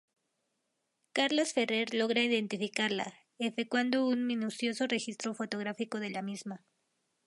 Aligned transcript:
Carlos 1.13 1.53
Ferrer 1.53 1.93
logra 1.93 2.21
identificarla, 2.23 3.13
efectuando 3.37 4.07
un 4.07 4.25
minucioso 4.25 4.87
registro 4.87 5.35
fotográfico 5.35 5.99
de 5.99 6.09
la 6.09 6.23
misma. 6.23 6.65